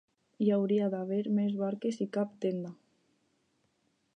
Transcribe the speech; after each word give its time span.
Hi 0.43 0.47
hauria 0.53 0.87
d'haver 0.93 1.19
més 1.39 1.53
barques 1.59 2.01
i 2.07 2.07
cap 2.17 2.33
tenda. 2.47 2.73